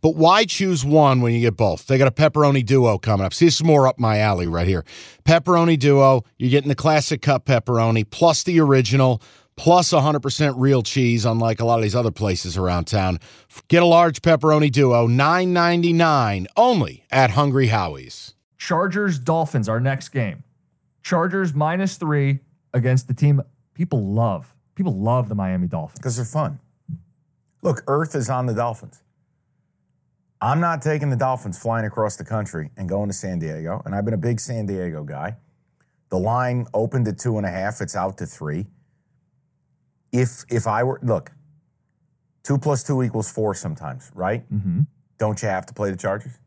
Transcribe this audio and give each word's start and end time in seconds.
But 0.00 0.16
why 0.16 0.44
choose 0.44 0.84
one 0.84 1.20
when 1.20 1.34
you 1.34 1.40
get 1.40 1.56
both? 1.56 1.86
They 1.86 1.98
got 1.98 2.08
a 2.08 2.12
pepperoni 2.12 2.64
duo 2.64 2.98
coming 2.98 3.26
up. 3.26 3.34
See, 3.34 3.46
this 3.46 3.56
is 3.56 3.64
more 3.64 3.86
up 3.86 3.98
my 3.98 4.18
alley 4.18 4.46
right 4.46 4.66
here. 4.66 4.84
Pepperoni 5.24 5.78
duo, 5.78 6.24
you're 6.38 6.50
getting 6.50 6.68
the 6.68 6.74
classic 6.74 7.22
cup 7.22 7.46
pepperoni 7.46 8.08
plus 8.08 8.42
the 8.42 8.60
original 8.60 9.22
plus 9.56 9.90
100% 9.92 10.54
real 10.56 10.82
cheese, 10.82 11.24
unlike 11.24 11.60
a 11.60 11.64
lot 11.64 11.78
of 11.78 11.82
these 11.82 11.96
other 11.96 12.12
places 12.12 12.56
around 12.56 12.86
town. 12.86 13.18
Get 13.66 13.82
a 13.82 13.86
large 13.86 14.22
pepperoni 14.22 14.70
duo, 14.70 15.08
$9.99 15.08 16.46
only 16.56 17.04
at 17.10 17.30
Hungry 17.30 17.66
Howie's. 17.66 18.34
Chargers 18.56 19.18
Dolphins, 19.18 19.68
our 19.68 19.80
next 19.80 20.10
game. 20.10 20.44
Chargers 21.02 21.54
minus 21.54 21.96
three 21.96 22.40
against 22.72 23.08
the 23.08 23.14
team 23.14 23.42
people 23.74 24.12
love. 24.12 24.54
People 24.74 24.96
love 24.96 25.28
the 25.28 25.34
Miami 25.34 25.66
Dolphins. 25.66 25.98
because 25.98 26.16
they're 26.16 26.24
fun. 26.24 26.60
Look, 27.62 27.82
Earth 27.88 28.14
is 28.14 28.30
on 28.30 28.46
the 28.46 28.54
Dolphins. 28.54 29.02
I'm 30.40 30.60
not 30.60 30.82
taking 30.82 31.10
the 31.10 31.16
Dolphins 31.16 31.58
flying 31.58 31.84
across 31.84 32.16
the 32.16 32.24
country 32.24 32.70
and 32.76 32.88
going 32.88 33.08
to 33.08 33.14
San 33.14 33.38
Diego. 33.38 33.82
And 33.84 33.94
I've 33.94 34.04
been 34.04 34.14
a 34.14 34.18
big 34.18 34.38
San 34.38 34.66
Diego 34.66 35.02
guy. 35.02 35.36
The 36.10 36.18
line 36.18 36.66
opened 36.72 37.08
at 37.08 37.18
two 37.18 37.36
and 37.38 37.46
a 37.46 37.50
half. 37.50 37.80
It's 37.80 37.96
out 37.96 38.18
to 38.18 38.26
three. 38.26 38.66
If 40.12 40.44
if 40.48 40.66
I 40.66 40.84
were 40.84 41.00
look, 41.02 41.32
two 42.42 42.56
plus 42.56 42.82
two 42.82 43.02
equals 43.02 43.30
four 43.30 43.54
sometimes, 43.54 44.10
right? 44.14 44.50
Mm-hmm. 44.52 44.82
Don't 45.18 45.42
you 45.42 45.48
have 45.48 45.66
to 45.66 45.74
play 45.74 45.90
the 45.90 45.96
Chargers? 45.96 46.38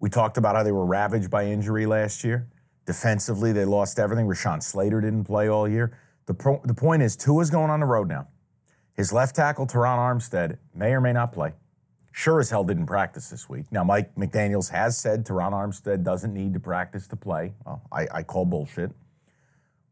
We 0.00 0.08
talked 0.08 0.38
about 0.38 0.56
how 0.56 0.62
they 0.62 0.72
were 0.72 0.86
ravaged 0.86 1.30
by 1.30 1.46
injury 1.46 1.84
last 1.84 2.22
year. 2.22 2.48
Defensively, 2.86 3.52
they 3.52 3.64
lost 3.64 3.98
everything. 3.98 4.26
Rashawn 4.26 4.62
Slater 4.62 5.00
didn't 5.00 5.24
play 5.24 5.48
all 5.48 5.68
year. 5.68 5.98
The, 6.26 6.34
pro- 6.34 6.60
the 6.64 6.74
point 6.74 7.02
is, 7.02 7.16
Tua's 7.16 7.50
going 7.50 7.70
on 7.70 7.80
the 7.80 7.86
road 7.86 8.08
now. 8.08 8.28
His 8.94 9.12
left 9.12 9.34
tackle, 9.34 9.66
Terron 9.66 9.98
Armstead, 9.98 10.58
may 10.74 10.92
or 10.92 11.00
may 11.00 11.12
not 11.12 11.32
play. 11.32 11.52
Sure 12.18 12.40
as 12.40 12.48
hell 12.48 12.64
didn't 12.64 12.86
practice 12.86 13.28
this 13.28 13.46
week. 13.46 13.66
Now, 13.70 13.84
Mike 13.84 14.14
McDaniels 14.14 14.70
has 14.70 14.96
said 14.96 15.26
Terron 15.26 15.52
Armstead 15.52 16.02
doesn't 16.02 16.32
need 16.32 16.54
to 16.54 16.58
practice 16.58 17.06
to 17.08 17.16
play. 17.16 17.52
Well, 17.66 17.82
I, 17.92 18.06
I 18.10 18.22
call 18.22 18.46
bullshit. 18.46 18.90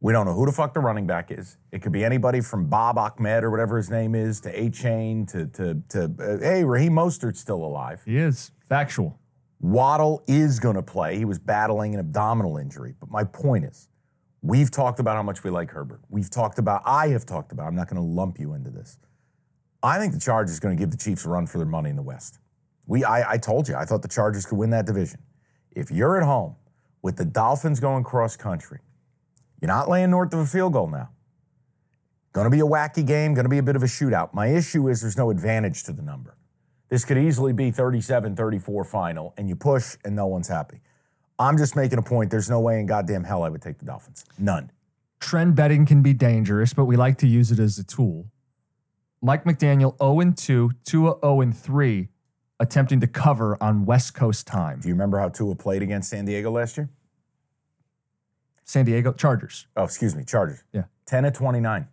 We 0.00 0.14
don't 0.14 0.25
know 0.25 0.33
who 0.33 0.47
the 0.47 0.53
fuck 0.53 0.72
the 0.72 0.81
running 0.81 1.06
back 1.06 1.31
is. 1.31 1.58
It 1.70 1.83
could 1.83 1.92
be 1.92 2.03
anybody 2.03 2.41
from 2.41 2.64
Bob 2.64 2.97
Ahmed 2.97 3.44
or 3.44 3.50
whatever 3.50 3.77
his 3.77 3.91
name 3.91 4.14
is 4.14 4.41
to 4.41 4.58
Achane 4.58 5.31
to 5.33 5.48
to 5.48 5.83
to 5.91 6.05
uh, 6.19 6.39
hey 6.39 6.64
Raheem 6.64 6.94
Mostert's 6.94 7.41
still 7.41 7.62
alive. 7.62 8.00
He 8.06 8.16
is 8.16 8.53
factual. 8.66 9.19
Waddle 9.61 10.25
is 10.27 10.59
going 10.59 10.77
to 10.77 10.83
play. 10.83 11.19
He 11.19 11.27
was 11.27 11.38
battling 11.38 11.92
an 11.92 12.00
abdominal 12.00 12.56
injury. 12.56 12.94
But 12.98 13.11
my 13.11 13.25
point 13.25 13.66
is, 13.66 13.91
we've 14.41 14.70
talked 14.70 14.98
about 14.98 15.16
how 15.16 15.22
much 15.22 15.44
we 15.44 15.50
like 15.50 15.70
Herbert. 15.70 16.00
We've 16.09 16.31
talked 16.31 16.59
about, 16.59 16.81
I 16.86 17.09
have 17.09 17.27
talked 17.27 17.53
about, 17.53 17.66
I'm 17.66 17.77
not 17.77 17.88
going 17.88 18.00
to 18.00 18.09
lump 18.09 18.41
you 18.41 18.54
into 18.54 18.70
this. 18.70 18.99
I 19.84 19.99
think 19.99 20.15
the 20.15 20.21
Chargers 20.21 20.56
are 20.56 20.61
going 20.61 20.77
to 20.77 20.81
give 20.81 20.91
the 20.91 20.97
Chiefs 20.97 21.27
a 21.27 21.28
run 21.28 21.47
for 21.47 21.59
their 21.59 21.67
money 21.67 21.91
in 21.91 21.97
the 21.97 22.03
West. 22.03 22.39
We, 22.87 23.05
I, 23.05 23.33
I 23.33 23.39
told 23.39 23.69
you, 23.69 23.77
I 23.77 23.84
thought 23.84 24.00
the 24.00 24.09
Chargers 24.09 24.47
could 24.47 24.56
win 24.56 24.71
that 24.71 24.87
division. 24.87 25.21
If 25.72 25.91
you're 25.91 26.17
at 26.17 26.25
home 26.25 26.56
with 27.03 27.17
the 27.17 27.25
Dolphins 27.27 27.81
going 27.81 28.03
cross 28.03 28.34
country, 28.34 28.81
you're 29.61 29.69
not 29.69 29.89
laying 29.89 30.11
north 30.11 30.33
of 30.33 30.41
a 30.41 30.47
field 30.47 30.73
goal 30.73 30.89
now. 30.89 31.11
Going 32.33 32.47
to 32.47 32.50
be 32.50 32.61
a 32.61 32.67
wacky 32.67 33.06
game, 33.06 33.34
going 33.34 33.44
to 33.44 33.50
be 33.50 33.59
a 33.59 33.62
bit 33.62 33.77
of 33.77 33.83
a 33.83 33.87
shootout. 33.87 34.33
My 34.33 34.47
issue 34.47 34.89
is 34.89 35.03
there's 35.03 35.19
no 35.19 35.31
advantage 35.31 35.84
to 35.84 35.93
the 35.93 36.03
number. 36.03 36.37
This 36.89 37.05
could 37.05 37.19
easily 37.19 37.53
be 37.53 37.71
37 37.71 38.37
34 38.37 38.84
final, 38.84 39.34
and 39.37 39.49
you 39.49 39.56
push 39.56 39.97
and 40.05 40.17
no 40.17 40.27
one's 40.27 40.49
happy. 40.49 40.81
I'm 41.39 41.59
just 41.59 41.77
making 41.77 41.99
a 41.99 42.03
point. 42.03 42.31
There's 42.31 42.49
no 42.49 42.61
way 42.61 42.81
in 42.81 42.87
goddamn 42.87 43.25
hell 43.25 43.43
I 43.43 43.50
would 43.50 43.62
take 43.62 43.78
the 43.78 43.84
Dolphins. 43.84 44.25
None. 44.39 44.71
Trend 45.21 45.56
betting 45.56 45.87
can 45.87 46.03
be 46.03 46.12
dangerous, 46.12 46.73
but 46.73 46.84
we 46.84 46.97
like 46.97 47.19
to 47.19 47.27
use 47.27 47.50
it 47.50 47.59
as 47.59 47.78
a 47.78 47.84
tool. 47.84 48.27
Mike 49.25 49.45
McDaniel 49.45 49.97
0 49.99 50.33
2, 50.37 50.71
Tua 50.85 51.17
0 51.25 51.51
3, 51.51 52.09
attempting 52.61 53.01
to 53.01 53.07
cover 53.07 53.57
on 53.59 53.87
West 53.87 54.15
Coast 54.15 54.47
time. 54.47 54.81
Do 54.81 54.89
you 54.89 54.93
remember 54.95 55.19
how 55.19 55.31
Tua 55.31 55.55
played 55.55 55.81
against 55.83 56.11
San 56.11 56.27
Diego 56.27 56.51
last 56.51 56.77
year? 56.77 56.91
San 58.65 58.85
Diego 58.85 59.15
Chargers. 59.15 59.67
Oh, 59.77 59.85
excuse 59.85 60.15
me, 60.15 60.25
Chargers. 60.25 60.62
Yeah. 60.75 60.85
10 61.07 61.25
at 61.25 61.35
29. 61.35 61.89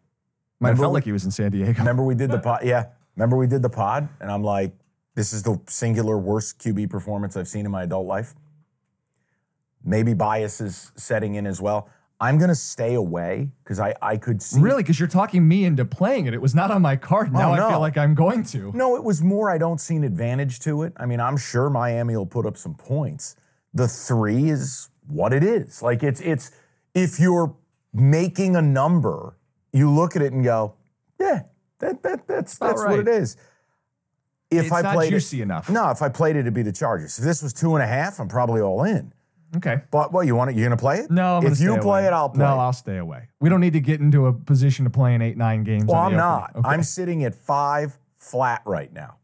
Might 0.59 0.67
have 0.69 0.77
felt 0.77 0.91
we- 0.91 0.95
like 0.97 1.05
he 1.05 1.13
was 1.13 1.23
in 1.23 1.31
San 1.31 1.51
Diego. 1.51 1.79
Remember 1.79 2.03
we 2.03 2.15
did 2.15 2.31
the 2.31 2.39
pod? 2.47 2.65
Yeah. 2.65 2.87
Remember 3.15 3.37
we 3.37 3.47
did 3.47 3.61
the 3.61 3.69
pod? 3.69 4.09
And 4.19 4.29
I'm 4.29 4.43
like, 4.43 4.73
this 5.15 5.31
is 5.31 5.43
the 5.43 5.57
singular 5.67 6.17
worst 6.17 6.59
QB 6.59 6.89
performance 6.89 7.37
I've 7.37 7.47
seen 7.47 7.65
in 7.65 7.71
my 7.71 7.83
adult 7.83 8.07
life. 8.07 8.35
Maybe 9.85 10.13
bias 10.13 10.59
is 10.59 10.91
setting 10.95 11.35
in 11.35 11.47
as 11.47 11.61
well. 11.61 11.89
I'm 12.21 12.37
going 12.37 12.49
to 12.49 12.55
stay 12.55 12.93
away 12.93 13.49
because 13.63 13.79
I, 13.79 13.95
I 13.99 14.15
could 14.15 14.43
see. 14.43 14.61
Really? 14.61 14.83
Because 14.83 14.99
you're 14.99 15.09
talking 15.09 15.47
me 15.47 15.65
into 15.65 15.83
playing 15.83 16.27
it. 16.27 16.35
It 16.35 16.41
was 16.41 16.53
not 16.53 16.69
on 16.69 16.81
my 16.83 16.95
card. 16.95 17.29
Oh, 17.33 17.37
now 17.37 17.49
Oh, 17.49 17.53
I 17.53 17.69
feel 17.71 17.79
like 17.79 17.97
I'm 17.97 18.13
going 18.13 18.43
to. 18.45 18.71
No, 18.75 18.95
it 18.95 19.03
was 19.03 19.23
more 19.23 19.49
I 19.49 19.57
don't 19.57 19.81
see 19.81 19.95
an 19.95 20.03
advantage 20.03 20.59
to 20.59 20.83
it. 20.83 20.93
I 20.97 21.07
mean, 21.07 21.19
I'm 21.19 21.35
sure 21.35 21.67
Miami 21.71 22.15
will 22.15 22.27
put 22.27 22.45
up 22.45 22.57
some 22.57 22.75
points. 22.75 23.35
The 23.73 23.87
three 23.87 24.49
is 24.49 24.89
what 25.07 25.33
it 25.33 25.43
is. 25.43 25.81
Like 25.81 26.03
it's 26.03 26.21
it's 26.21 26.51
if 26.93 27.19
you're 27.19 27.55
making 27.91 28.55
a 28.55 28.61
number, 28.61 29.35
you 29.73 29.89
look 29.89 30.15
at 30.15 30.21
it 30.21 30.31
and 30.31 30.43
go, 30.43 30.75
yeah, 31.19 31.43
that, 31.79 32.03
that 32.03 32.27
that's 32.27 32.57
that's 32.59 32.83
what 32.85 32.99
it 32.99 33.07
is. 33.07 33.35
If 34.51 34.65
It's 34.65 34.71
I 34.73 34.93
played 34.93 35.09
juicy 35.11 35.39
it, 35.39 35.43
enough. 35.43 35.69
No, 35.69 35.89
if 35.89 36.01
I 36.01 36.09
played 36.09 36.35
it, 36.35 36.41
it'd 36.41 36.53
be 36.53 36.61
the 36.61 36.73
Chargers. 36.73 37.17
If 37.17 37.23
this 37.25 37.41
was 37.41 37.53
two 37.53 37.73
and 37.75 37.83
a 37.83 37.87
half, 37.87 38.19
I'm 38.19 38.27
probably 38.27 38.61
all 38.61 38.83
in. 38.83 39.13
Okay. 39.57 39.81
But 39.91 40.13
what 40.13 40.25
you 40.25 40.35
want 40.35 40.49
it? 40.51 40.55
You're 40.55 40.65
gonna 40.65 40.77
play 40.77 40.99
it? 40.99 41.11
No, 41.11 41.37
I'm 41.37 41.45
if 41.45 41.59
you 41.59 41.77
play 41.77 42.01
away. 42.01 42.07
it, 42.07 42.13
I'll 42.13 42.29
play. 42.29 42.45
No, 42.45 42.53
it. 42.53 42.57
I'll 42.57 42.73
stay 42.73 42.97
away. 42.97 43.27
We 43.41 43.49
don't 43.49 43.59
need 43.59 43.73
to 43.73 43.81
get 43.81 43.99
into 43.99 44.27
a 44.27 44.33
position 44.33 44.85
to 44.85 44.89
play 44.89 45.01
playing 45.01 45.21
eight, 45.21 45.37
nine 45.37 45.63
games. 45.63 45.85
Well, 45.85 45.97
I'm 45.97 46.15
not. 46.15 46.55
Okay. 46.55 46.69
I'm 46.69 46.83
sitting 46.83 47.23
at 47.23 47.35
five 47.35 47.97
flat 48.17 48.61
right 48.65 48.93
now. 48.93 49.15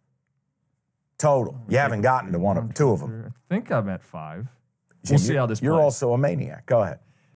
Total. 1.18 1.60
You 1.68 1.78
haven't 1.78 2.02
gotten 2.02 2.32
to 2.32 2.40
one 2.40 2.58
of 2.58 2.74
two 2.74 2.90
of 2.90 3.00
them. 3.00 3.34
I 3.50 3.54
think 3.54 3.72
I'm 3.72 3.90
at 3.90 4.04
five. 4.04 4.48
We'll 5.10 5.20
see 5.20 5.36
how 5.36 5.46
this 5.46 5.62
You're 5.62 5.74
plays. 5.74 5.84
also 5.84 6.14
a 6.14 6.18
maniac. 6.18 6.66
Go 6.66 6.82
ahead. 6.82 7.00